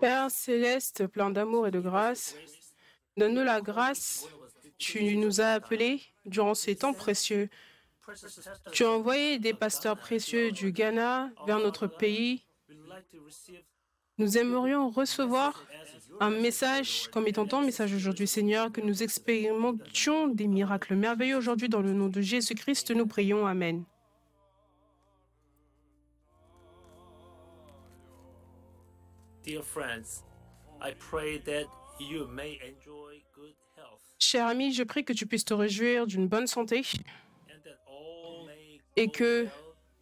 [0.00, 2.36] Père céleste, plein d'amour et de grâce,
[3.16, 4.26] donne-nous la grâce.
[4.78, 7.48] Tu nous as appelés durant ces temps précieux.
[8.72, 12.44] Tu as envoyé des pasteurs précieux du Ghana vers notre pays.
[14.18, 15.66] Nous aimerions recevoir
[16.20, 21.68] un message comme étant ton message aujourd'hui, Seigneur, que nous expérimentions des miracles merveilleux aujourd'hui
[21.68, 22.92] dans le nom de Jésus-Christ.
[22.92, 23.46] Nous prions.
[23.46, 23.84] Amen.
[29.46, 30.24] Dear friends,
[30.80, 31.66] I pray that
[32.00, 36.26] you may enjoy good health Cher ami, je prie que tu puisses te réjouir d'une
[36.26, 36.82] bonne santé
[38.96, 39.46] et que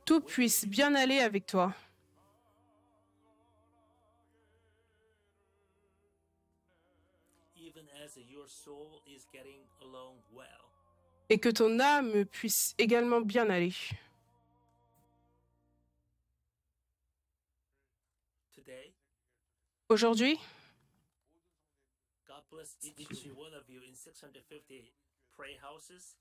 [0.06, 1.74] tout puisse bien aller avec toi.
[11.30, 13.72] et que ton âme puisse également bien aller.
[25.62, 26.16] Houses.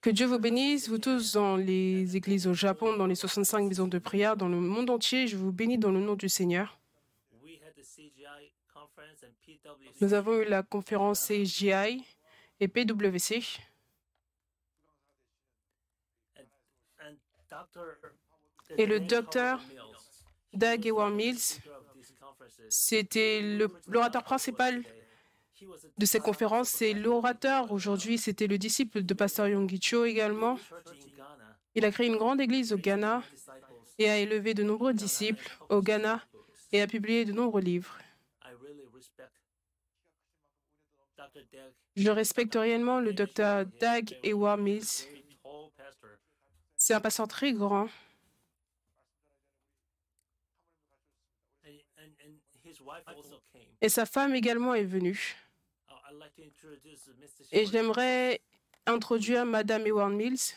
[0.00, 3.88] que Dieu vous bénisse, vous tous dans les églises au Japon, dans les 65 maisons
[3.88, 5.26] de prière, dans le monde entier.
[5.26, 6.78] Je vous bénis dans le nom du Seigneur.
[10.00, 12.04] Nous avons eu la conférence CGI
[12.60, 13.42] et PWC.
[18.76, 19.62] Et le docteur
[20.52, 21.60] Doug Ewar Mills,
[22.68, 23.40] c'était
[23.86, 24.82] l'orateur principal
[25.98, 26.68] de ces conférences.
[26.68, 30.58] C'est l'orateur aujourd'hui, c'était le disciple de Pasteur Yonggi Cho également.
[31.74, 33.22] Il a créé une grande église au Ghana
[33.98, 36.22] et a élevé de nombreux disciples au Ghana
[36.72, 37.98] et a publié de nombreux livres.
[41.96, 45.06] Je respecte réellement le docteur Doug Ewar Mills.
[46.76, 47.88] C'est un pasteur très grand
[51.64, 52.73] And, and, and his wife also came.
[53.80, 55.36] Et sa femme également est venue.
[56.10, 57.46] I'd like to introduce Mr.
[57.52, 58.40] Et j'aimerais
[58.86, 60.54] introduire Madame Ewar Mills.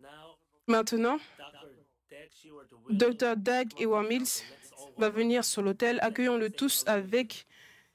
[0.00, 1.18] Now, Maintenant,
[2.90, 3.36] Dr.
[3.36, 4.42] Doug Ewar Mills
[4.96, 5.98] va venir sur l'autel.
[6.02, 7.46] Accueillons-le tous avec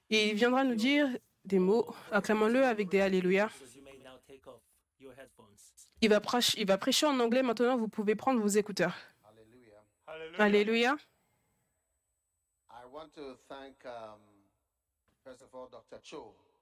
[0.10, 1.08] et il viendra nous dire
[1.46, 3.50] des mots, acclamons-le avec des Alléluia.
[6.02, 8.96] Il va, prêcher, il va prêcher en anglais maintenant, vous pouvez prendre vos écouteurs.
[10.38, 10.96] Alléluia.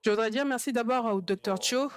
[0.02, 1.62] Je voudrais dire merci d'abord au Dr.
[1.62, 1.90] Cho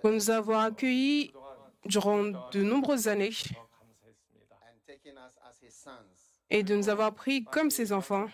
[0.00, 1.32] pour nous avoir accueillis
[1.84, 3.30] durant de nombreuses années
[6.50, 8.26] et de nous avoir pris comme ses enfants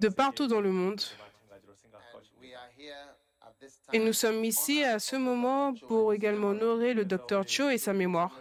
[0.00, 1.02] de partout dans le monde.
[3.92, 7.92] Et nous sommes ici à ce moment pour également honorer le docteur Cho et sa
[7.92, 8.40] mémoire.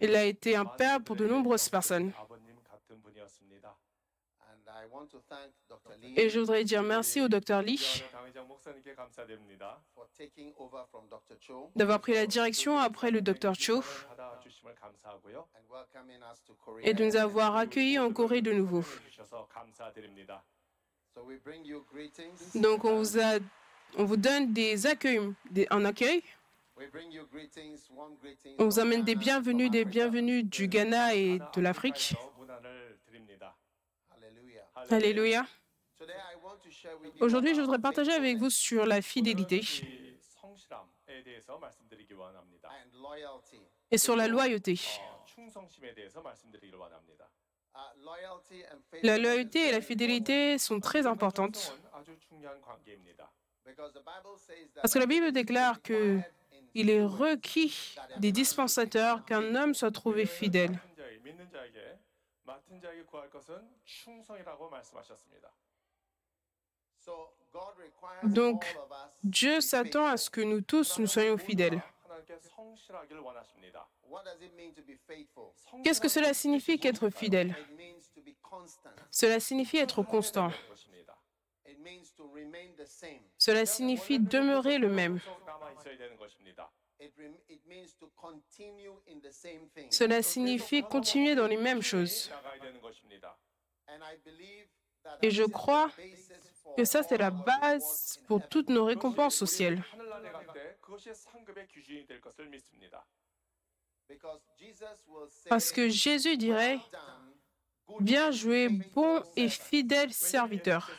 [0.00, 2.12] Il a été un père pour de nombreuses personnes.
[6.16, 7.62] Et je voudrais dire merci au Dr.
[7.62, 8.02] Lee
[11.76, 13.54] d'avoir pris la direction après le Dr.
[13.54, 13.82] Cho
[16.82, 18.84] et de nous avoir accueillis en Corée de nouveau.
[22.54, 23.38] Donc on vous, a,
[23.96, 25.20] on vous donne des accueils,
[25.70, 26.22] un accueil.
[28.58, 32.14] On vous amène des bienvenus, des bienvenus du Ghana et de l'Afrique.
[34.88, 35.46] Alléluia.
[37.20, 39.62] Aujourd'hui, je voudrais partager avec vous sur la fidélité
[43.90, 44.80] et sur la loyauté.
[49.02, 51.76] La loyauté et la fidélité sont très importantes
[54.76, 56.20] parce que la Bible déclare que
[56.74, 60.78] il est requis des dispensateurs qu'un homme soit trouvé fidèle.
[62.49, 65.51] 맡은 자에게, 믿는 자에게 맡은 자에게 구할 것은 충성이라고 말씀하셨습니다.
[66.99, 70.17] So God requires Donc, all of us Dieu to be s'attend à faithful.
[70.17, 71.81] ce que nous tous nous soyons fidèles.
[72.03, 73.87] 하나님께 성실하기를 원하십니다.
[74.09, 75.53] What does it mean to be faithful?
[75.83, 78.95] Qu'est-ce que cela signifie qu'être fidèle It means to be constant.
[79.11, 80.51] Cela signifie être constant.
[80.69, 81.15] 것입니다.
[81.67, 83.21] It means to remain the same.
[83.37, 85.19] Cela signifie demeurer le même.
[85.19, 86.71] 계속 남아 있어야 되는 것입니다.
[86.97, 89.89] It, rem- it means to continue in the same thing.
[89.91, 92.31] Cela signifie continuer dans les mêmes choses.
[95.22, 95.90] Et je crois
[96.76, 99.82] que ça, c'est la base pour toutes nos récompenses au ciel.
[105.48, 106.78] Parce que Jésus dirait,
[107.98, 110.90] Bien joué, bon et fidèle serviteur.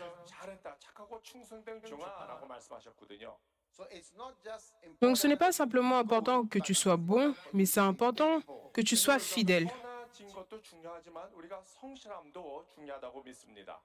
[5.02, 8.42] Donc ce n'est pas simplement important que tu sois bon, mais c'est important
[8.74, 9.68] que tu sois fidèle.
[10.12, 13.82] 선하진 것도 중요하지만 우리가 성실함도 중요하다고 믿습니다.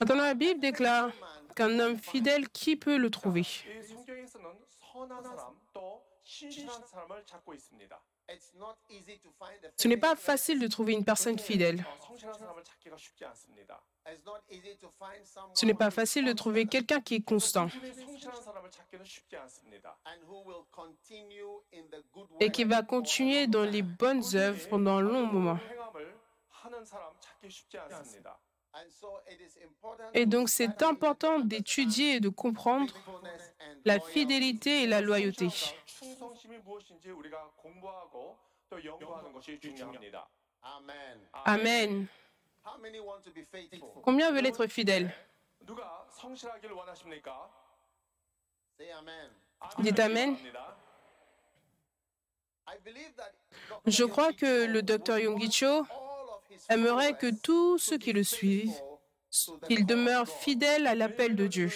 [0.00, 1.12] Maintenant, la Bible déclare
[1.54, 3.44] qu'un homme fidèle, qui peut le trouver
[9.76, 11.84] Ce n'est pas facile de trouver une personne fidèle.
[15.54, 17.68] Ce n'est pas facile de trouver quelqu'un qui est constant
[22.40, 25.58] et qui va continuer dans les bonnes œuvres pendant un long moment.
[30.14, 32.94] Et donc c'est important d'étudier et de comprendre
[33.84, 35.48] la fidélité et la loyauté.
[41.44, 42.06] Amen.
[44.02, 45.12] Combien veulent être fidèles?
[49.78, 50.36] Dites Amen.
[53.86, 55.84] Je crois que le docteur Yungicho
[56.68, 58.74] aimerait que tous ceux qui le suivent,
[59.66, 61.70] qu'ils demeurent fidèles à l'appel de Dieu.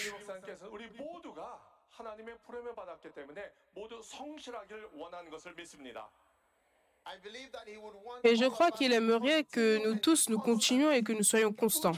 [8.23, 11.93] Et je crois qu'il aimerait que nous tous nous continuions et que nous soyons constants.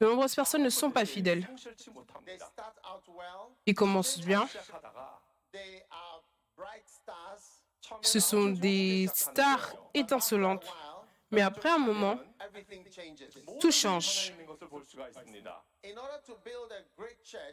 [0.00, 1.48] De nombreuses personnes ne sont pas fidèles.
[3.66, 4.48] Ils commencent bien.
[8.02, 10.66] Ce sont des stars étincelantes.
[11.30, 12.18] Mais après un moment,
[13.60, 14.32] tout change.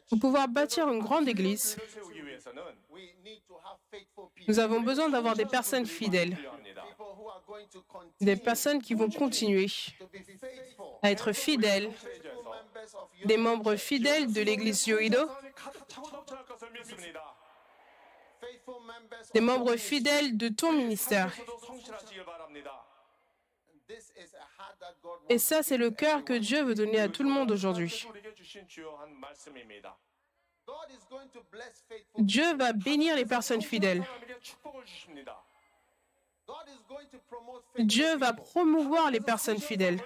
[0.10, 1.78] Pour pouvoir bâtir une grande église,
[4.48, 6.38] nous avons besoin d'avoir des personnes fidèles,
[8.22, 9.68] des personnes qui vont continuer
[11.02, 11.92] à être fidèles,
[13.26, 15.30] des membres fidèles de l'église Yoido
[19.34, 21.34] des membres fidèles de ton ministère.
[25.30, 28.08] Et ça, c'est le cœur que Dieu veut donner à tout le monde aujourd'hui.
[32.18, 34.04] Dieu va bénir les personnes fidèles.
[37.78, 40.00] Dieu va promouvoir les personnes fidèles.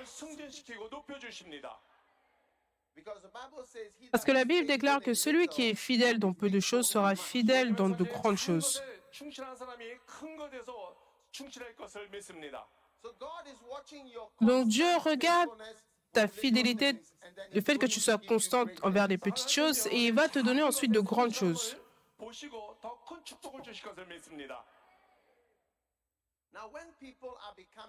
[4.11, 7.15] Parce que la Bible déclare que celui qui est fidèle dans peu de choses sera
[7.15, 8.81] fidèle dans de grandes choses.
[14.41, 15.49] Donc Dieu regarde
[16.11, 17.01] ta fidélité,
[17.53, 20.63] le fait que tu sois constante envers les petites choses, et il va te donner
[20.63, 21.77] ensuite de grandes choses.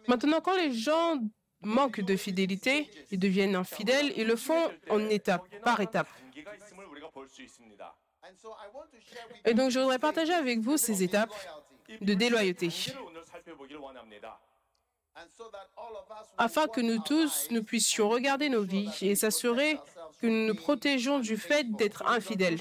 [0.06, 1.18] Maintenant, quand les gens
[1.62, 6.08] manquent de fidélité, ils deviennent infidèles, ils le font en étape, par étape.
[9.44, 11.34] Et donc, je voudrais partager avec vous ces étapes
[12.00, 12.70] de déloyauté
[16.38, 19.78] afin que nous tous, nous puissions regarder nos vies et s'assurer
[20.20, 22.58] que nous nous protégeons du fait d'être infidèles.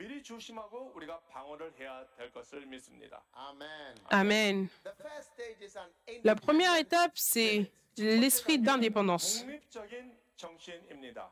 [0.00, 3.22] 미리 조심하고 우리가 방어를 해야 될 것을 믿습니다.
[3.34, 3.96] Amen.
[4.12, 4.68] Amen.
[4.84, 5.88] The first stage is an
[6.24, 9.40] La première independent étape, c'est l'esprit d'indépendance.
[9.40, 11.30] 독립적인 정신입니다.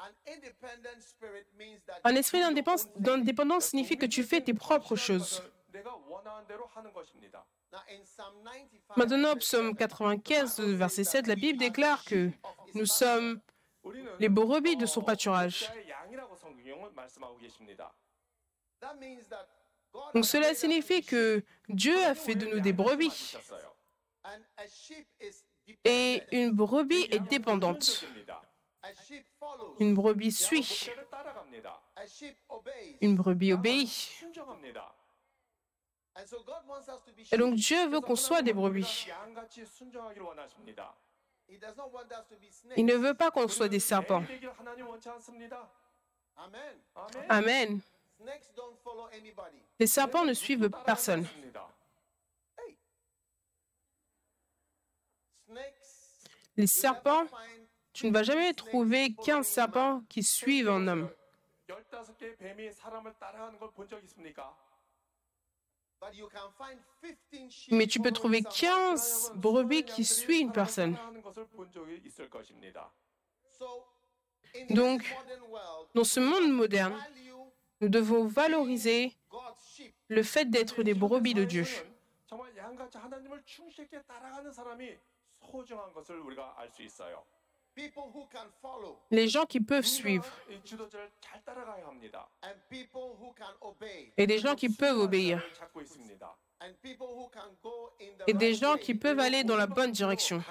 [0.00, 3.02] An independent spirit means that Un you esprit do your d'indépendance own thing.
[3.02, 5.40] d'indépendance signifie que tu fais tes propres choses.
[5.72, 7.44] 내가 원하는 대로 하는 것입니다.
[7.72, 9.88] Now, in Psalm 95, Maintenant, verse psaume 7,
[10.22, 12.30] 95, verset 7, la Bible déclare que
[12.74, 13.40] nous sommes
[13.82, 15.68] 우리는 les brebis de son 어, pâturage.
[20.13, 23.35] Donc cela signifie que Dieu a fait de nous des brebis.
[25.83, 28.05] Et une brebis est dépendante.
[29.79, 30.89] Une brebis suit.
[33.01, 34.23] Une brebis obéit.
[37.31, 39.07] Et donc Dieu veut qu'on soit des brebis.
[42.77, 44.23] Il ne veut pas qu'on soit des serpents.
[47.29, 47.81] Amen.
[49.79, 51.25] Les serpents ne suivent personne.
[56.57, 57.25] Les serpents,
[57.93, 61.09] tu ne vas jamais trouver qu'un serpent qui suive un homme.
[67.71, 70.97] Mais tu peux trouver 15 brebis qui suivent une personne.
[74.69, 75.03] Donc,
[75.95, 76.95] dans ce monde moderne,
[77.81, 79.15] nous devons valoriser
[80.07, 81.65] le fait d'être des brebis de Dieu.
[89.11, 90.25] Les gens qui peuvent suivre
[94.17, 95.41] et des gens qui peuvent obéir
[98.27, 100.43] et des gens qui peuvent aller dans la bonne direction.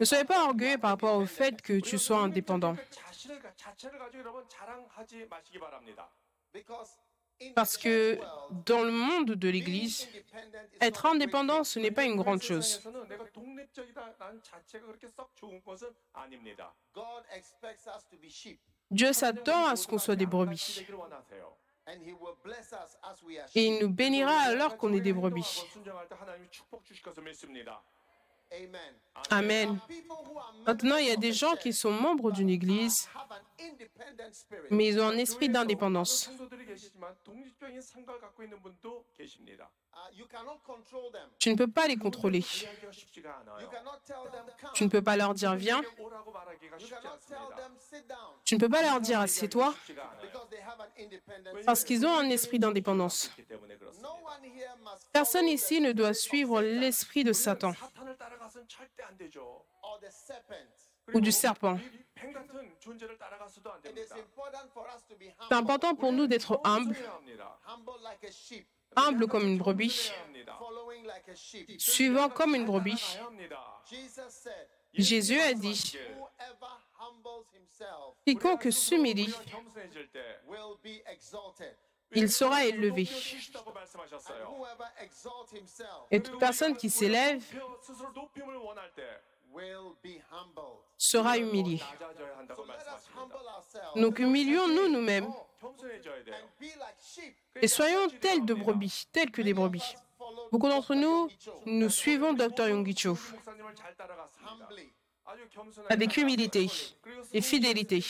[0.00, 2.76] Ne soyez pas orgueilleux par rapport au fait que tu sois indépendant.
[7.54, 8.18] Parce que
[8.66, 10.08] dans le monde de l'Église,
[10.80, 12.80] être indépendant, ce n'est pas une grande chose.
[18.90, 20.86] Dieu s'attend à ce qu'on soit des brebis.
[23.54, 25.64] Et il nous bénira alors qu'on est des brebis.
[29.30, 29.78] Amen.
[30.66, 33.08] Maintenant, il y a des gens qui sont membres d'une église,
[34.70, 36.30] mais ils ont un esprit d'indépendance.
[41.38, 42.44] Tu ne peux pas les contrôler.
[44.74, 45.82] Tu ne peux pas leur dire viens.
[48.44, 49.74] Tu ne peux pas leur dire assieds-toi.
[51.66, 53.30] Parce qu'ils ont un esprit d'indépendance.
[55.12, 57.72] Personne ici ne doit suivre l'esprit de Satan.
[61.14, 61.78] Ou du serpent.
[65.48, 66.96] C'est important pour nous d'être humbles
[68.96, 70.12] humble comme une brebis,
[71.78, 73.18] suivant comme une brebis.
[74.94, 75.96] Jésus a dit,
[78.26, 79.34] quiconque s'humilie,
[82.14, 83.08] il sera élevé.
[86.10, 87.42] Et toute personne qui s'élève
[90.96, 91.80] sera humilié.
[93.96, 95.28] Donc humilions-nous nous-mêmes.
[97.60, 99.94] et soyons tels de brebis, tels que des brebis.
[100.50, 101.28] Beaucoup d'entre nous,
[101.66, 102.68] nous suivons Dr.
[102.68, 103.16] Yungicho
[105.88, 106.68] avec humilité
[107.32, 108.04] et fidélité.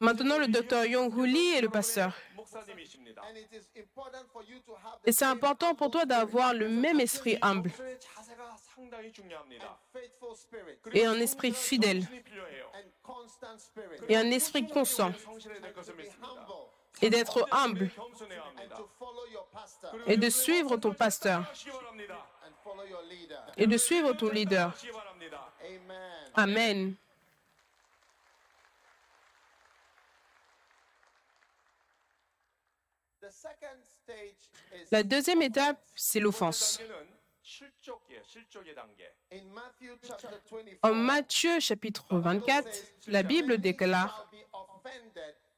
[0.00, 2.14] Maintenant, le docteur Yong-Hoo Lee est le pasteur.
[5.04, 7.70] Et c'est important pour toi d'avoir le même esprit humble
[10.92, 12.06] et un esprit fidèle.
[14.08, 15.12] et un esprit constant.
[17.02, 17.90] et d'être humble.
[20.06, 21.52] et de suivre ton pasteur.
[23.56, 24.74] et de suivre ton leader.
[26.34, 26.94] Amen.
[34.92, 36.80] La deuxième étape, c'est l'offense.
[40.82, 42.68] En Matthieu chapitre 24,
[43.08, 44.30] la Bible déclare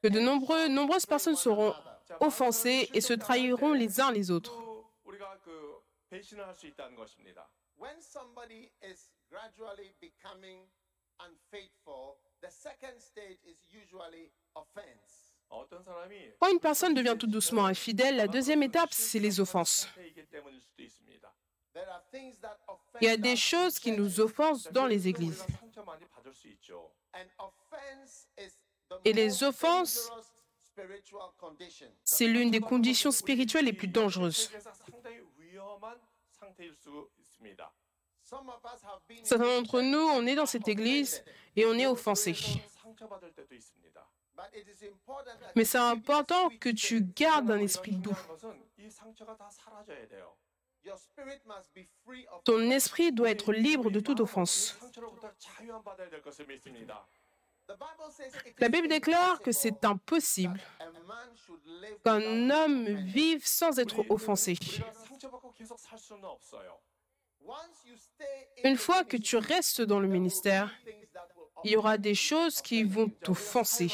[0.02, 1.74] que de nombreuses personnes seront
[2.20, 4.54] offensées et se trahiront les uns les autres.
[16.40, 19.88] Quand une personne devient tout doucement infidèle, la deuxième étape, c'est les offenses.
[23.00, 25.44] Il y a des choses qui nous offensent dans les églises.
[29.04, 30.10] Et les offenses,
[32.04, 34.50] c'est l'une des conditions spirituelles les plus dangereuses.
[39.22, 41.24] Certains d'entre nous, on est dans cette église
[41.56, 42.36] et on est offensé.
[45.56, 48.16] Mais c'est important que tu gardes un esprit doux.
[52.44, 54.78] Ton esprit doit être libre de toute offense.
[58.58, 60.60] La Bible déclare que c'est impossible
[62.04, 64.58] qu'un homme vive sans être offensé.
[68.64, 70.74] Une fois que tu restes dans le ministère,
[71.64, 73.90] il y aura des choses qui vont t'offenser.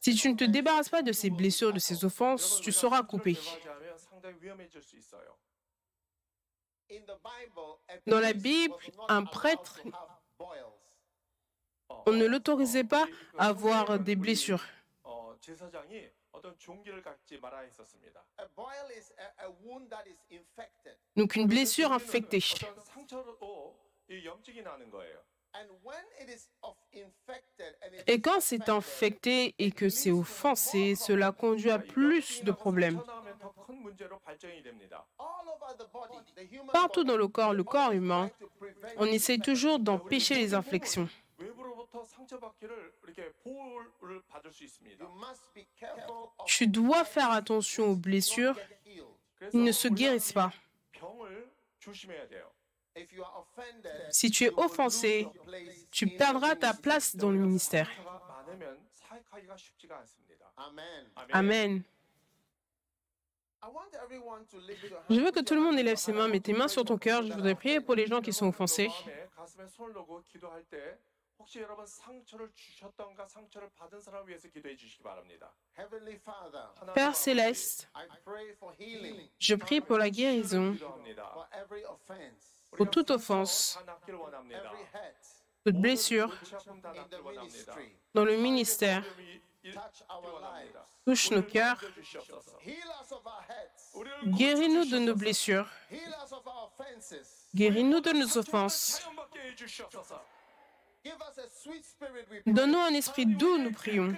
[0.00, 3.36] Si tu ne te débarrasses pas de ces blessures, de ces offenses, tu seras coupé.
[8.06, 8.74] Dans la Bible,
[9.08, 9.80] un prêtre,
[12.06, 13.06] on ne l'autorisait pas
[13.38, 14.64] à avoir des blessures.
[21.16, 22.42] Donc une blessure infectée.
[28.06, 33.00] Et quand c'est infecté et que c'est offensé, cela conduit à plus de problèmes.
[36.72, 38.30] Partout dans le corps, le corps humain,
[38.98, 41.08] on essaie toujours d'empêcher les infections.
[46.46, 48.56] Tu dois faire attention aux blessures.
[49.52, 50.52] Ils ne se guérissent pas.
[54.10, 55.28] Si tu es offensé,
[55.90, 57.90] tu perdras ta place dans le ministère.
[61.32, 61.82] Amen.
[65.10, 67.22] Je veux que tout le monde élève ses mains, mets tes mains sur ton cœur.
[67.22, 68.90] Je voudrais prier pour les gens qui sont offensés.
[76.94, 77.88] Père céleste,
[79.38, 80.76] je prie pour la guérison
[82.72, 83.78] pour toute offense,
[85.64, 86.32] toute blessure
[88.14, 89.04] dans le ministère.
[91.04, 91.80] Touche nos cœurs.
[94.24, 95.68] Guéris-nous de nos blessures.
[97.54, 99.08] Guéris-nous de nos offenses.
[102.46, 104.16] Donne-nous un esprit doux, nous prions.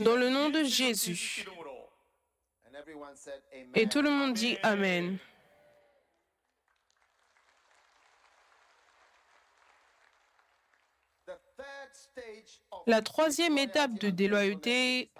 [0.00, 1.44] Dans le nom de Jésus.
[3.74, 5.18] Et tout le monde dit Amen.
[12.86, 15.10] La troisième étape de déloyauté,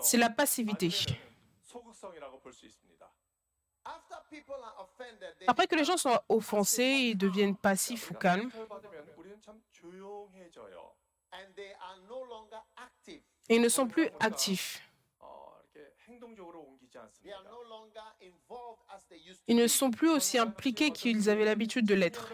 [0.00, 0.90] c'est la passivité.
[5.46, 8.50] Après que les gens soient offensés, ils deviennent passifs ou calmes.
[13.48, 14.82] Ils ne sont plus actifs.
[19.46, 22.32] Ils ne sont plus aussi impliqués qu'ils avaient l'habitude de l'être.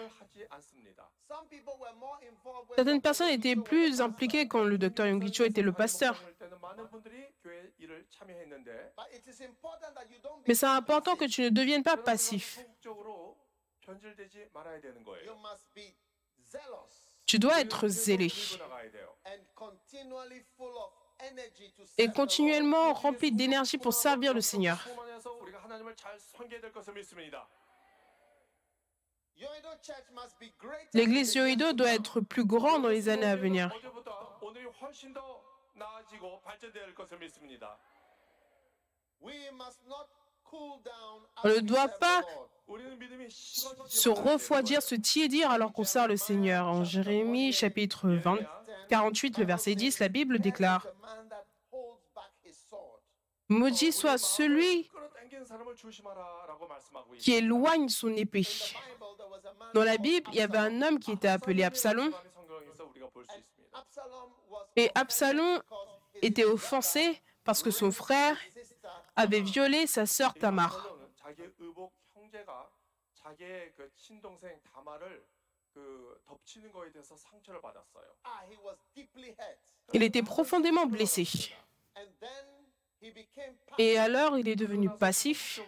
[2.76, 6.22] Certaines personnes étaient plus impliquées quand le docteur Yonggi-cho était le pasteur.
[10.46, 12.60] Mais c'est important que tu ne deviennes pas passif.
[17.26, 18.32] Tu dois être zélé
[21.98, 24.86] et continuellement rempli d'énergie pour servir le Seigneur.
[30.92, 33.70] L'église Yoido doit être plus grande dans les années à venir.
[41.44, 42.22] On ne doit pas
[43.86, 46.66] se refroidir, se tiédir alors qu'on sert le Seigneur.
[46.66, 48.38] En Jérémie chapitre 20,
[48.88, 50.86] 48, le verset 10, la Bible déclare
[53.48, 54.90] Maudit soit celui
[57.18, 58.46] qui éloigne son épée.
[59.74, 62.10] Dans la Bible, il y avait un homme qui était appelé Absalom.
[64.76, 65.60] Et Absalom
[66.22, 68.36] était offensé parce que son frère
[69.16, 70.88] avait violé sa sœur Tamar.
[79.92, 81.26] Il était profondément blessé.
[83.78, 85.60] Et alors, il est devenu passif.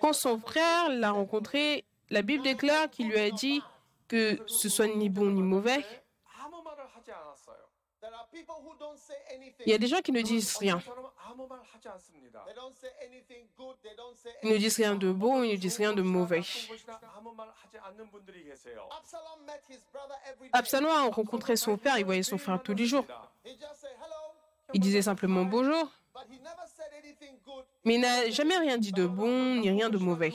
[0.00, 3.62] Quand son frère l'a rencontré, la Bible déclare qu'il lui a dit
[4.06, 5.84] que ce soit ni bon ni mauvais,
[9.66, 10.80] il y a des gens qui ne disent rien.
[14.42, 16.42] Ils ne disent rien de bon, ils ne disent rien de mauvais.
[20.52, 23.04] Absalom a rencontré son père, il voyait son frère tous les jours.
[24.74, 25.90] Il disait simplement bonjour,
[27.84, 30.32] mais il n'a jamais rien dit de bon ni rien de mauvais.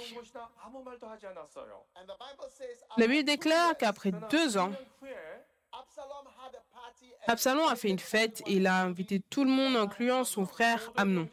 [2.97, 4.71] La Bible déclare qu'après deux ans,
[7.27, 10.91] Absalom a fait une fête et il a invité tout le monde, incluant son frère
[10.97, 11.29] Amnon.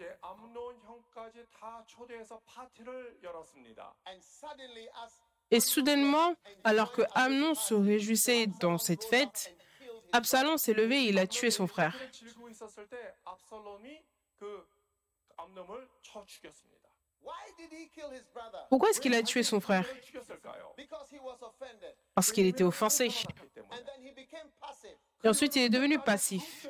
[5.50, 9.56] Et soudainement, alors que Amnon se réjouissait dans cette fête,
[10.12, 11.96] Absalom s'est levé et il a tué son frère.
[18.68, 19.86] Pourquoi est-ce qu'il a tué son frère?
[22.14, 23.10] Parce qu'il était offensé.
[25.22, 26.68] Et ensuite, il est devenu passif.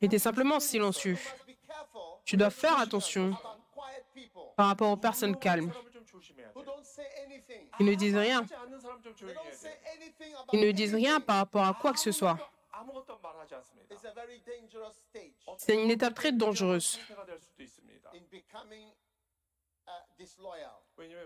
[0.00, 1.16] Il était simplement silencieux.
[2.24, 3.36] Tu dois faire attention
[4.56, 5.72] par rapport aux personnes calmes.
[7.80, 8.44] Ils ne disent rien.
[10.52, 12.38] Ils ne disent rien par rapport à quoi que ce soit.
[15.58, 16.98] C'est une étape très dangereuse.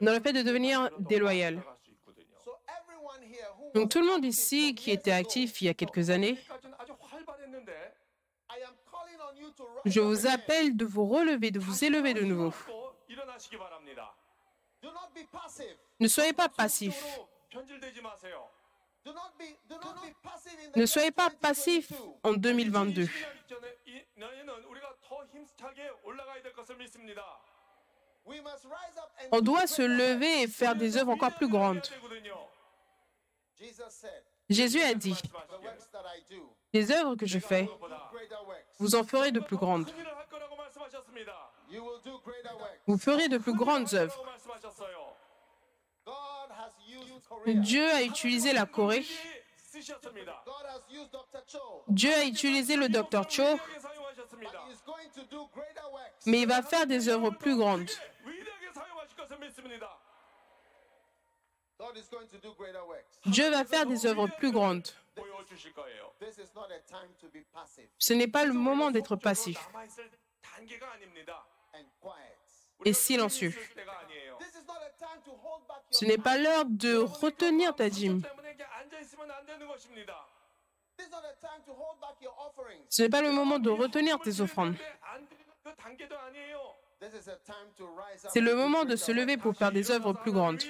[0.00, 1.62] Dans le fait de devenir déloyal.
[3.74, 6.38] Donc tout le monde ici qui était actif il y a quelques années,
[9.84, 12.52] je vous appelle de vous relever, de vous élever de nouveau.
[16.00, 17.18] Ne soyez pas passif.
[20.74, 23.08] Ne soyez pas passif en 2022.
[29.32, 31.82] On doit se lever et faire des œuvres encore plus grandes.
[34.48, 35.16] Jésus a dit,
[36.72, 37.68] les œuvres que je fais,
[38.78, 39.90] vous en ferez de plus grandes.
[42.86, 44.24] Vous ferez de plus grandes œuvres.
[47.46, 49.04] Dieu a utilisé la Corée.
[51.88, 53.58] Dieu a utilisé le docteur Cho,
[56.26, 57.90] mais il va faire des œuvres plus grandes.
[63.26, 64.88] Dieu va faire des œuvres plus grandes.
[67.98, 69.58] Ce n'est pas le moment d'être passif.
[72.84, 73.52] et silencieux.
[75.90, 78.22] Ce n'est pas l'heure de retenir ta dîme.
[82.88, 84.76] Ce n'est pas le moment de retenir tes offrandes.
[88.28, 90.62] C'est le moment de se lever pour faire des œuvres plus grandes.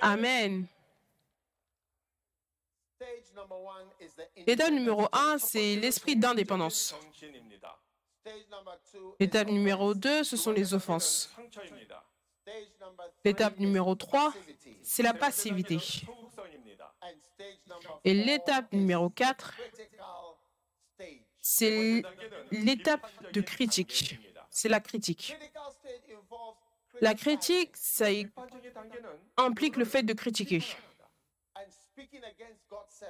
[0.00, 0.66] Amen.
[4.46, 6.94] L'état numéro un, c'est l'esprit d'indépendance.
[9.18, 11.34] L'étape numéro 2, ce sont les offenses.
[13.24, 14.32] L'étape numéro 3,
[14.82, 15.78] c'est la passivité.
[18.04, 19.54] Et l'étape numéro 4,
[21.42, 22.02] c'est
[22.52, 24.18] l'étape de critique.
[24.48, 25.36] C'est la critique.
[27.00, 28.06] La critique, ça
[29.36, 30.62] implique le fait de critiquer,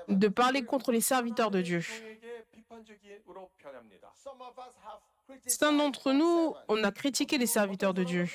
[0.09, 1.83] de parler contre les serviteurs de Dieu.
[5.47, 8.27] Certains d'entre nous, on a critiqué les serviteurs de Dieu.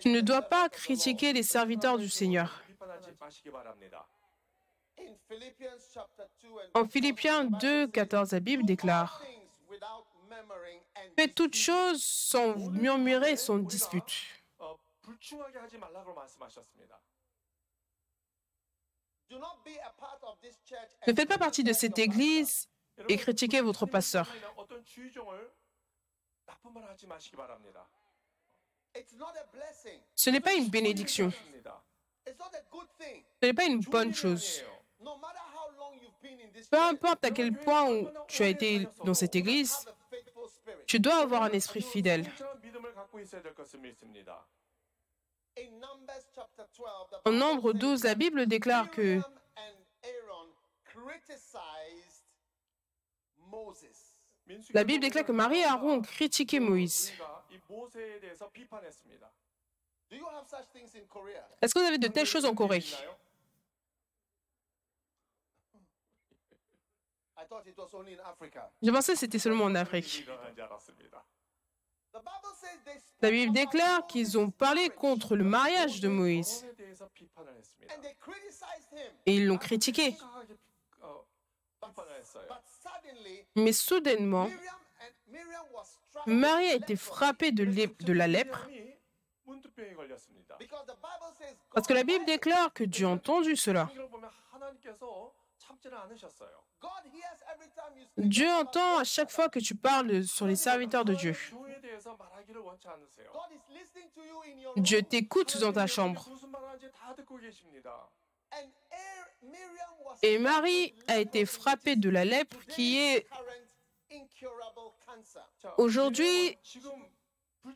[0.00, 2.62] Tu ne dois pas critiquer les serviteurs du Seigneur.
[6.74, 9.22] En Philippiens 2, 14, la Bible déclare
[11.16, 14.12] Faites toutes choses sans murmurer sans dispute.
[21.06, 22.68] Ne faites pas partie de cette église
[23.08, 24.28] et critiquez votre pasteur.
[30.14, 31.32] Ce n'est pas une bénédiction.
[32.26, 34.62] Ce n'est pas une bonne chose.
[36.70, 39.86] Peu importe à quel point tu as été dans cette église,
[40.86, 42.24] tu dois avoir un esprit fidèle.
[47.24, 49.20] En Nombre 12, la Bible déclare que
[54.72, 57.12] la Bible déclare que Marie et Aaron ont critiqué Moïse.
[61.62, 62.84] Est-ce que vous avez de telles choses en Corée?
[68.82, 70.26] Je pensais que c'était seulement en Afrique.
[73.20, 76.66] La Bible déclare qu'ils ont parlé contre le mariage de Moïse
[79.26, 80.16] et ils l'ont critiqué.
[83.54, 84.48] Mais soudainement,
[86.26, 88.68] Marie a été frappée de, de la lèpre
[91.72, 93.90] parce que la Bible déclare que Dieu a entendu cela.
[98.16, 101.34] Dieu entend à chaque fois que tu parles sur les serviteurs de Dieu.
[104.76, 106.26] Dieu t'écoute dans ta chambre.
[110.22, 113.26] Et Marie a été frappée de la lèpre qui est
[115.78, 116.58] aujourd'hui,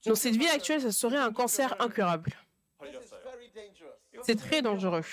[0.07, 2.33] dans cette vie actuelle, ça serait un cancer incurable.
[4.23, 5.05] C'est très dangereux.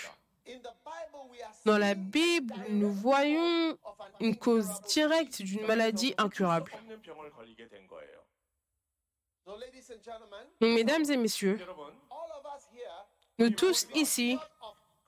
[1.66, 3.78] Dans la Bible, nous voyons
[4.20, 6.72] une cause directe d'une maladie incurable.
[10.62, 11.60] Mesdames et messieurs,
[13.40, 14.38] nous tous ici,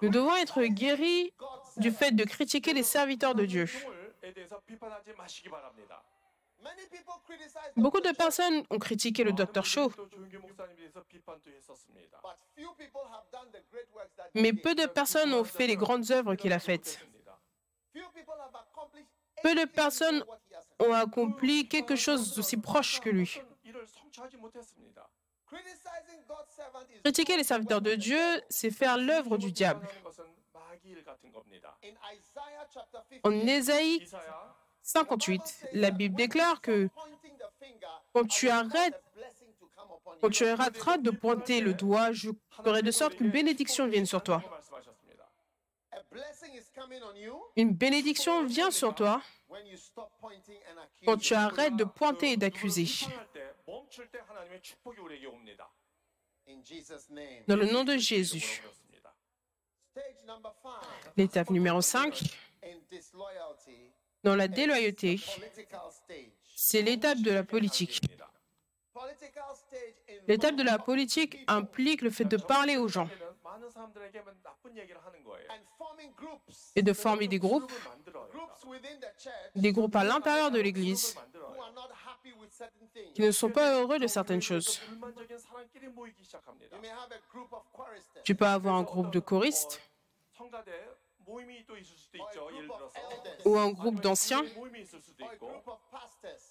[0.01, 1.33] nous devons être guéris
[1.77, 3.65] du fait de critiquer les serviteurs de Dieu.
[7.75, 9.63] Beaucoup de personnes ont critiqué le Dr.
[9.63, 9.91] Shaw,
[14.35, 16.99] mais peu de personnes ont fait les grandes œuvres qu'il a faites.
[19.41, 20.23] Peu de personnes
[20.79, 23.39] ont accompli quelque chose d'aussi proche que lui.
[27.03, 28.19] Critiquer les serviteurs de Dieu,
[28.49, 29.87] c'est faire l'œuvre du diable.
[33.23, 34.05] En Ésaïe
[34.89, 36.89] 58, la Bible déclare que
[38.11, 38.99] quand tu arrêtes,
[40.19, 42.31] quand tu arrêteras de pointer le doigt, je
[42.63, 44.41] ferai de sorte qu'une bénédiction vienne sur toi.
[47.55, 49.21] Une bénédiction vient sur toi
[51.05, 52.87] quand tu arrêtes de pointer et d'accuser.
[57.47, 58.63] Dans le nom de Jésus.
[61.15, 62.23] L'étape numéro 5,
[64.23, 65.19] dans la déloyauté,
[66.55, 68.01] c'est l'étape de la politique.
[70.27, 73.09] L'étape de la politique implique le fait de parler aux gens
[76.75, 77.71] et de former des groupes,
[79.55, 81.15] des groupes à l'intérieur de l'Église
[83.13, 84.81] qui ne sont pas heureux de certaines choses.
[88.23, 89.81] Tu peux avoir un groupe de choristes
[93.45, 94.43] ou un groupe d'anciens.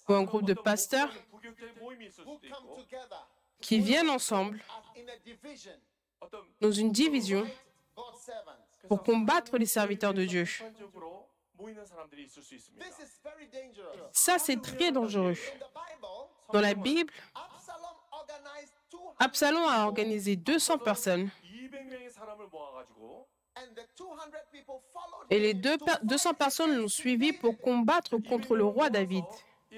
[0.07, 1.11] Ou un groupe de pasteurs.
[3.61, 4.63] Qui viennent ensemble.
[6.61, 7.45] Dans une division.
[8.87, 10.45] Pour combattre les serviteurs de Dieu.
[14.13, 15.35] Ça, c'est très dangereux.
[16.53, 17.13] Dans la Bible,
[19.19, 21.29] Absalom a organisé 200 personnes.
[25.29, 29.25] Et les deux, 200 personnes l'ont suivi pour combattre contre le roi David.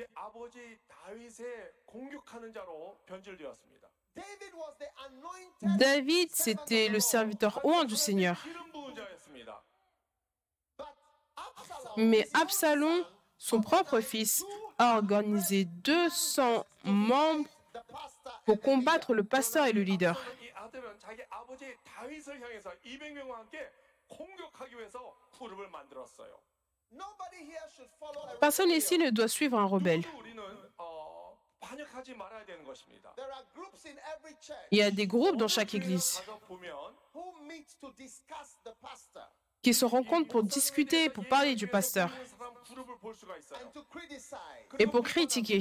[5.62, 8.44] David, c'était le serviteur haut du Seigneur.
[11.98, 13.06] Mais Absalom,
[13.38, 14.44] son propre fils,
[14.78, 17.50] a organisé 200 membres
[18.46, 20.22] pour combattre le pasteur et le leader.
[20.71, 23.69] 이 아들은 자기 아버지 다윗을 향해서 200명과 함께
[24.07, 26.41] 공격하기 위해서 그룹을 만들었어요.
[28.41, 30.03] Personne ici ne doit suivre un rebelle.
[30.03, 33.13] 그래서 우리는 어, 반역하지 말아야 되는 것입니다.
[34.71, 36.95] Il y a des groupes dans chaque église 가서 보면
[39.63, 43.73] qui se rencontrent pour discuter, pour parler du pasteur 사람 그룹을 볼 수가 있어요.
[44.79, 45.59] et pour critiquer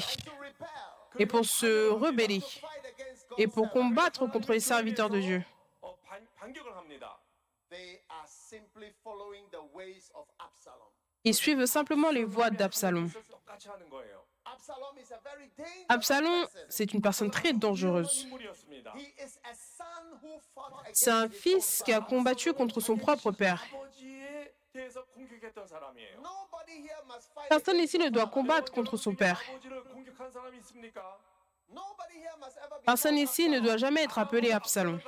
[1.18, 2.42] et pour se rebeller
[3.38, 5.44] et pour combattre contre les serviteurs de Dieu.
[11.25, 13.11] Ils suivent simplement les voies d'Absalom.
[15.88, 18.27] Absalom, c'est une personne très dangereuse.
[20.92, 23.64] C'est un fils qui a combattu contre son propre père.
[27.48, 29.42] Personne ici ne doit combattre contre son père.
[32.85, 35.00] Personne ici ne doit jamais être appelé Absalom.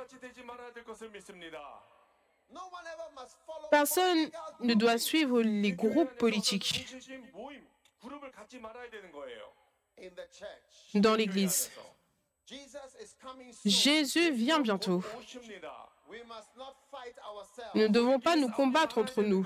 [3.71, 6.87] Personne ne doit suivre les groupes politiques.
[10.95, 11.71] dans l'Église.
[13.65, 15.01] Jésus vient bientôt.
[17.75, 19.45] Nous ne devons pas nous combattre entre nous.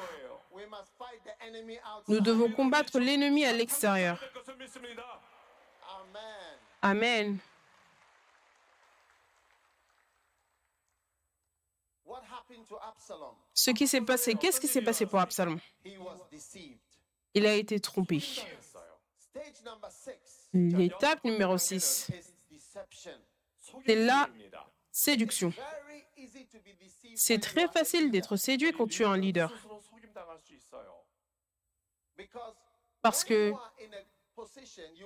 [2.07, 4.19] Nous devons combattre l'ennemi à l'extérieur.
[6.81, 7.39] Amen.
[13.53, 15.59] Ce qui s'est passé, qu'est-ce qui s'est passé pour Absalom?
[17.33, 18.21] Il a été trompé.
[20.53, 22.11] L'étape numéro 6,
[23.85, 24.29] c'est la
[24.91, 25.53] séduction.
[27.15, 29.51] C'est très facile d'être séduit quand tu es un leader.
[33.01, 33.53] Parce que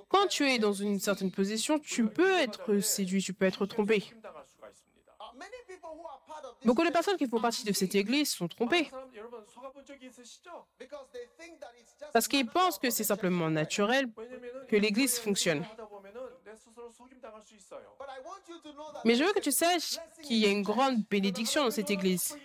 [0.10, 4.04] quand tu es dans une certaine position, tu peux être séduit, tu peux être trompé.
[6.66, 8.90] Beaucoup de personnes qui font partie de cette église sont trompées.
[12.14, 14.12] Parce qu'ils pensent que c'est simplement naturel
[14.68, 15.66] que l'église fonctionne.
[19.06, 22.38] Mais je veux que tu saches qu'il y a une grande bénédiction dans cette église.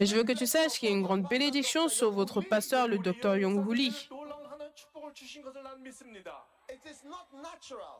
[0.00, 2.88] Et je veux que tu saches qu'il y a une grande bénédiction sur votre pasteur,
[2.88, 4.08] le docteur Yonghui.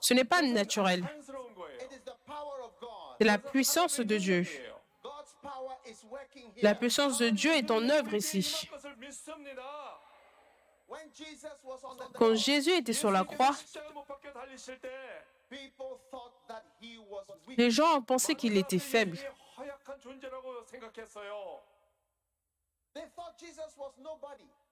[0.00, 1.04] Ce n'est pas naturel.
[3.18, 4.44] C'est la puissance de Dieu.
[6.62, 8.68] La puissance de Dieu est en œuvre ici.
[12.14, 13.56] Quand Jésus était sur la croix,
[17.56, 19.18] les gens pensaient qu'il était faible.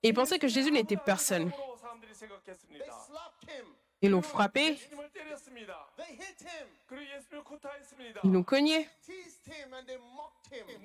[0.03, 1.51] Ils pensaient que Jésus n'était personne.
[4.01, 4.79] Ils l'ont frappé.
[8.23, 8.89] Ils l'ont cogné.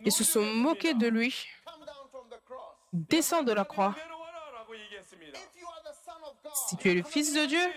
[0.05, 1.47] Ils se sont moqués de lui.
[2.93, 3.95] Descends de la croix.
[6.69, 7.73] Si tu es le Fils de Dieu,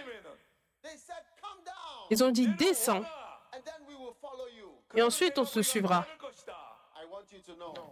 [2.09, 3.03] ils ont dit descends
[4.95, 6.05] et ensuite on se suivra.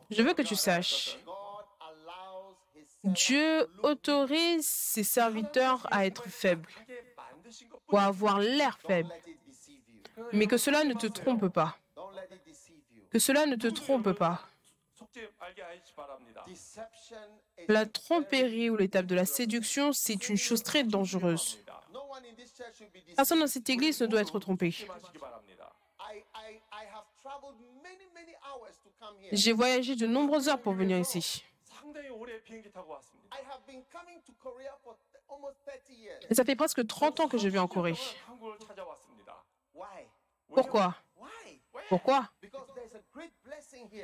[0.10, 1.17] Je veux que tu saches,
[3.03, 6.69] Dieu autorise ses serviteurs à être faibles
[7.91, 9.13] ou à avoir l'air faible.
[10.33, 11.77] Mais que cela ne te trompe pas.
[13.12, 14.41] Que cela ne te trompe pas.
[17.67, 21.60] La tromperie ou l'étape de la séduction, c'est une chose très dangereuse.
[23.15, 24.73] Personne dans cette église ne doit être trompé.
[29.32, 31.43] J'ai voyagé de nombreuses heures pour venir ici.
[36.30, 37.95] Et ça fait presque 30 ans que je vis en Corée.
[40.53, 40.95] Pourquoi?
[41.89, 42.30] Pourquoi?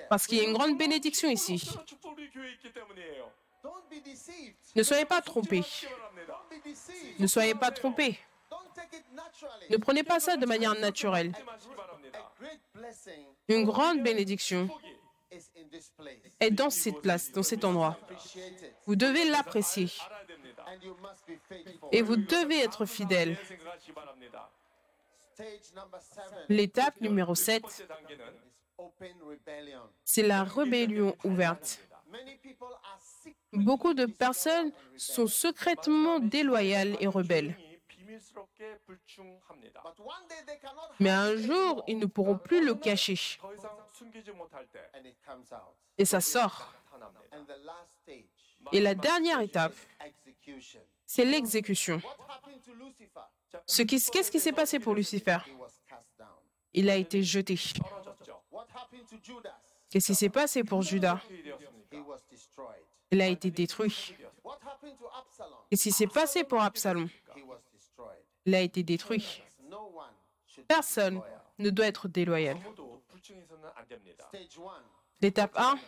[0.10, 1.70] Parce qu'il y a une grande bénédiction ici.
[4.76, 5.64] Ne soyez pas trompés.
[7.20, 8.20] Ne soyez pas trompés.
[9.70, 11.32] Ne prenez pas ça de manière naturelle.
[13.48, 14.70] Une grande bénédiction
[16.40, 17.98] est dans cette place, dans cet endroit.
[18.86, 19.90] Vous devez l'apprécier.
[21.92, 23.38] Et vous devez être fidèle.
[26.50, 27.64] L'étape numéro 7,
[30.04, 31.80] c'est la rébellion ouverte.
[33.52, 37.56] Beaucoup de personnes sont secrètement déloyales et rebelles.
[41.00, 43.20] Mais un jour, ils ne pourront plus le cacher.
[45.98, 46.74] Et ça sort.
[48.72, 49.74] Et la dernière étape,
[51.06, 52.02] c'est l'exécution.
[53.68, 55.38] Qu'est-ce qui s'est passé pour Lucifer?
[56.74, 57.56] il a été jeté.
[59.90, 61.20] Qu'est-ce qui s'est passé pour Judas?
[63.12, 64.16] Il a été détruit.
[65.70, 67.08] Qu'est-ce qui s'est passé pour Absalom?
[68.46, 69.44] Il a été détruit.
[70.68, 71.22] Personne
[71.60, 72.58] ne doit être déloyal.
[75.22, 75.80] L'étape 1,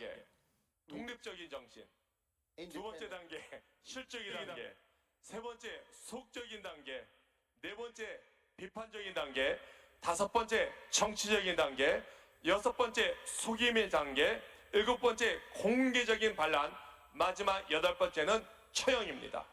[10.02, 12.04] 다섯 번째 정치적인 단계,
[12.46, 16.76] 여섯 번째 속임의 단계, 일곱 번째 공개적인 반란,
[17.14, 19.46] 마지막 여덟 번째는 처형입니다.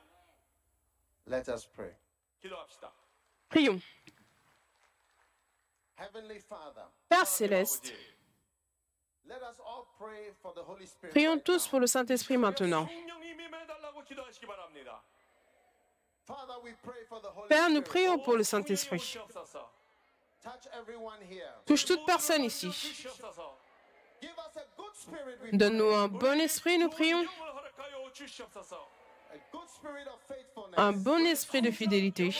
[1.26, 1.94] Let us pray.
[2.40, 2.92] 기도합시다.
[3.48, 3.84] Prions.
[5.98, 7.94] Heavenly Father, Père céleste,
[11.12, 12.88] prions tous pour le Saint-Esprit maintenant.
[17.48, 19.18] Père, nous prions pour le Saint-Esprit.
[21.66, 23.06] Touche toute personne ici.
[25.52, 27.24] Donne-nous un bon esprit, nous prions.
[30.76, 32.34] Un bon esprit de fidélité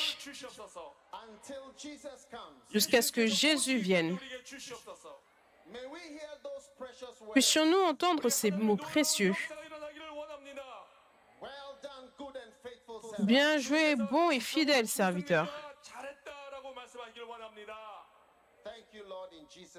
[2.70, 4.18] jusqu'à ce que Jésus vienne.
[7.32, 9.34] Puissions-nous entendre ces mots précieux.
[13.20, 15.48] Bien joué, bon et fidèle serviteur.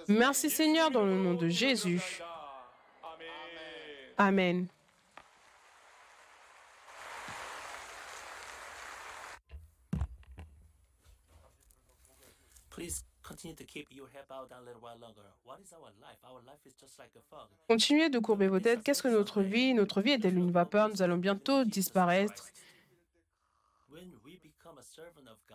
[0.08, 0.50] Merci.
[0.50, 2.22] Seigneur dans le nom de Jésus.
[4.18, 4.68] Amen.
[17.68, 18.84] Continuez de courber vos têtes.
[18.84, 19.74] Qu'est-ce que notre vie?
[19.74, 20.90] Notre vie est-elle une vapeur?
[20.90, 22.48] Nous allons bientôt disparaître.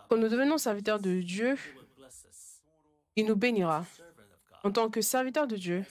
[0.08, 1.56] Quand nous devenons serviteurs de Dieu,
[3.18, 3.85] il nous bénira.
[4.62, 5.85] En tant que serviteur de Dieu,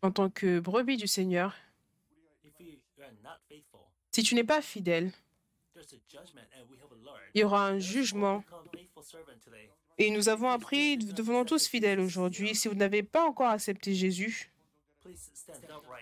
[0.00, 1.54] en tant que brebis du Seigneur,
[4.10, 5.12] si tu n'es pas fidèle,
[7.34, 8.42] il y aura un jugement.
[9.98, 12.54] Et nous avons appris, nous devenons tous fidèles aujourd'hui.
[12.54, 14.50] Si vous n'avez pas encore accepté Jésus,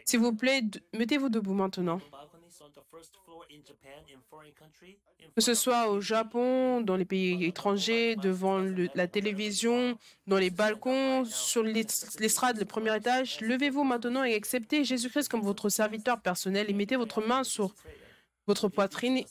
[0.05, 2.01] s'il vous plaît, mettez-vous debout maintenant.
[5.35, 10.51] Que ce soit au Japon, dans les pays étrangers, devant le- la télévision, dans les
[10.51, 11.87] balcons, sur l'es-
[12.19, 16.97] l'estrade, le premier étage, levez-vous maintenant et acceptez Jésus-Christ comme votre serviteur personnel et mettez
[16.97, 17.75] votre main sur
[18.47, 19.25] votre poitrine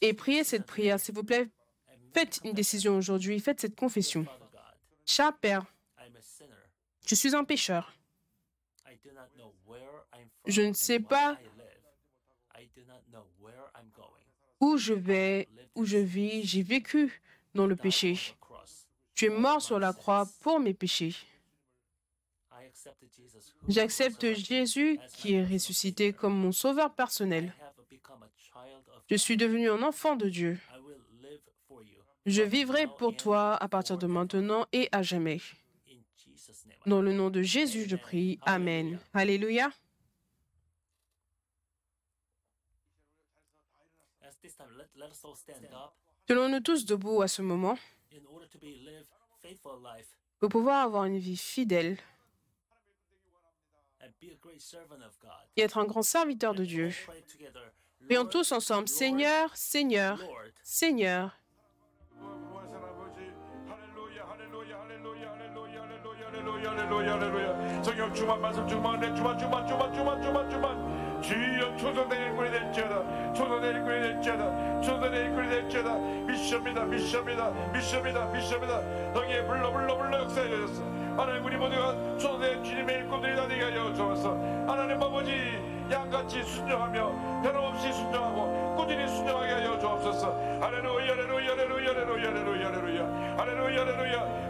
[0.00, 1.48] et priez cette prière, s'il vous plaît.
[2.12, 4.26] Faites une décision aujourd'hui, faites cette confession.
[5.06, 5.64] Cher Père,
[7.06, 7.92] je suis un pécheur.
[10.46, 11.38] Je ne sais pas
[14.60, 16.44] où je vais, où je vis.
[16.44, 17.20] J'ai vécu
[17.54, 18.18] dans le péché.
[19.14, 21.14] Tu es mort sur la croix pour mes péchés.
[23.68, 27.52] J'accepte Jésus qui est ressuscité comme mon sauveur personnel.
[29.08, 30.58] Je suis devenu un enfant de Dieu.
[32.24, 35.40] Je vivrai pour toi à partir de maintenant et à jamais.
[36.86, 38.38] Dans le nom de Jésus, je prie.
[38.42, 38.98] Amen.
[39.12, 39.70] Alléluia.
[46.26, 47.76] Tenons-nous tous debout à ce moment.
[50.38, 51.98] Pour pouvoir avoir une vie fidèle.
[55.56, 56.90] Et être un grand serviteur de Dieu.
[58.06, 60.18] Prions tous ensemble, Seigneur, Seigneur,
[60.62, 61.32] Seigneur.
[61.32, 61.38] Seigneur,
[71.22, 73.32] 주여 초선의 일꾼이 될지어다.
[73.32, 74.80] 초선의 일꾼이 될지어다.
[74.82, 75.94] 초선의 일꾼이 될지어다.
[75.94, 78.80] 미션이다 미션이다 미션이다 미션이다.
[79.14, 80.82] 너희의 불러 불러 불러 역사에 여졌어.
[81.16, 84.30] 하나님 우리 모두가 초선의 주님의 일꾼들이다 네가 여주옵소서.
[84.66, 85.60] 하나님 아버지
[85.90, 90.32] 양같이 순종하며 변함없이 순종하고 꾸준히 순종하게 하여 주옵소서.
[90.60, 94.41] 할렐루야 할렐루야 할렐루야 할렐루야 할렐루야 할렐루야 할렐루야.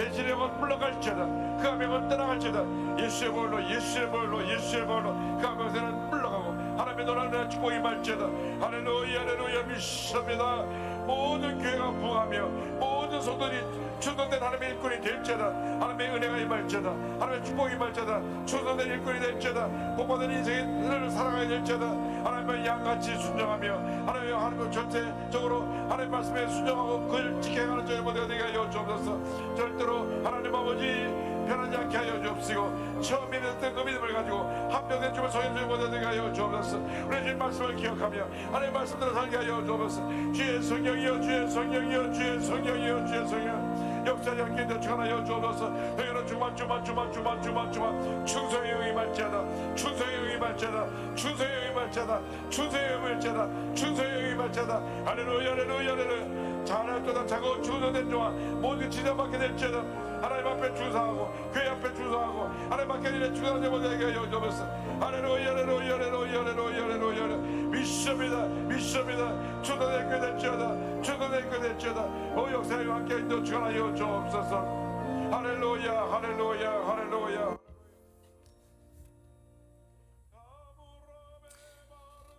[0.00, 1.26] 그 배신의 것 물러갈지어다.
[1.60, 2.64] 그 하명은 떠나갈지어다.
[2.98, 8.24] 예수의 볼로 예수의 볼로 예수의 볼로 그 하명세는 물러가고 하나님의 노란의 축복이 말지어다.
[8.64, 10.62] 할렐루야 할렐루야 믿습니다.
[11.06, 12.46] 모든 교회가 부하며
[12.78, 13.62] 모든 성도들이
[14.00, 15.44] 충성된 하나님의 일꾼이 될지어다.
[15.46, 16.90] 하나님의 은혜가 임할지어다.
[16.90, 18.46] 하나님의 축복이 임할지어다.
[18.46, 19.68] 충성된 일꾼이 될지어다.
[19.96, 21.86] 복받은 인생을 살아가야 될지어다.
[21.86, 23.74] 하나님의 양같이 순종하며
[24.06, 29.54] 하나님의 하나님의 전체적으로 하나님 말씀에 순종하고 그를 지켜가는 저희 모두가 되게 하여 주옵소서.
[29.54, 34.38] 절대로 하나님 아버지 변하지 않게 하여 주옵시고 처음 믿었던 그 믿음을 가지고
[34.70, 36.78] 합병된 주을 모두가 되게 하여 주옵소서.
[37.06, 40.32] 우리 주님 말씀을 기억하며 하나님 말씀대로 살게 하여 주옵소서.
[40.32, 43.59] 주의 성령이여 주의 성령이여 주의 성령이여 주의 성령
[44.06, 45.70] 역사지 않게 되축하여 주옵소서.
[45.70, 48.26] 너희는 주만 주만 주만 주만 주만 주만.
[48.26, 49.74] 충성의 영이 말지어다.
[49.74, 50.86] 충성의 영이 말지어다.
[51.14, 52.20] 충성의 영이 말지어다.
[52.50, 53.74] 충성의 영이 말지어다.
[53.74, 54.82] 충성의 영이 말지어다.
[55.04, 56.64] 할렐루야 할렐루야 할렐루야.
[56.64, 58.30] 잘할도다 자고 주소된 종아
[58.60, 59.82] 모든 지정받게 될지어다
[60.22, 64.64] arayma petuzamo kweya petuzamo arayma kelile tuzanje bodege yojomusa
[65.00, 72.04] haleluya haleluya haleluya haleluya haleluya 믿습니다 믿습니다 주도내 그대처다 주도내 그대처다
[72.36, 74.90] 오 역사의 함께 인도 축하하여 주옵소서
[75.30, 77.58] 할렐루야 할렐루야 할렐루야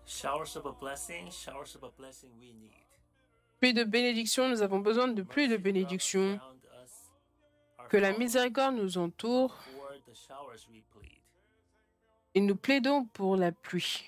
[0.05, 2.73] Showers of a blessing, showers of a blessing we need.
[3.59, 6.37] Plus de bénédictions, nous avons besoin de plus de bénédictions.
[7.91, 9.57] Que la miséricorde nous entoure
[12.33, 14.05] et nous plaidons pour la pluie.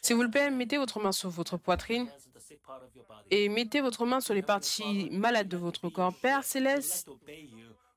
[0.00, 2.06] S'il vous plaît, and mettez votre main sur votre poitrine
[3.32, 6.14] et mettez votre main sur les parties malades de votre corps.
[6.14, 7.10] Père céleste,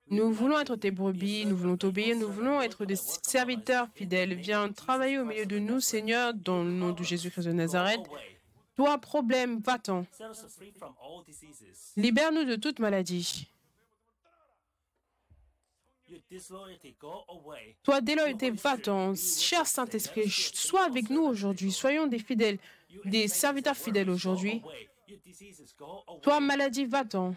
[0.10, 4.34] nous voulons être tes brebis, nous voulons t'obéir, nous voulons être des serviteurs fidèles.
[4.34, 8.02] Viens travailler au milieu de nous, Seigneur, dans le nom de Jésus-Christ de Nazareth.
[8.76, 10.06] Toi, problème, va-t'en.
[11.96, 13.48] Libère-nous de toute maladie.
[17.84, 19.14] Toi, déloyauté, va-t'en.
[19.16, 21.72] Cher Saint-Esprit, sois avec nous aujourd'hui.
[21.72, 22.58] Soyons des fidèles,
[23.06, 24.62] des serviteurs fidèles aujourd'hui.
[26.22, 27.36] Toi, maladie, va-t'en.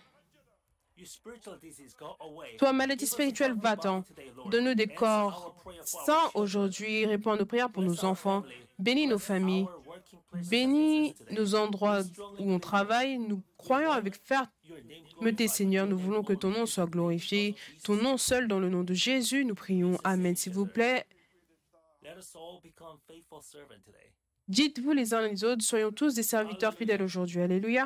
[2.58, 4.04] Toi, maladie spirituelle, va-t'en.
[4.50, 7.04] Donne-nous des corps sains aujourd'hui.
[7.04, 8.44] Réponds à nos prières pour nos enfants.
[8.78, 9.66] Bénis nos familles.
[10.50, 12.02] Bénis nos endroits
[12.38, 13.18] où on travaille.
[13.18, 15.86] Nous croyons avec fermeté, Seigneur.
[15.86, 17.54] Nous voulons que ton nom soit glorifié.
[17.84, 19.98] Ton nom seul, dans le nom de Jésus, nous prions.
[20.04, 20.36] Amen.
[20.36, 21.06] S'il vous plaît,
[24.48, 27.40] dites-vous les uns les autres, soyons tous des serviteurs fidèles aujourd'hui.
[27.40, 27.84] Alléluia.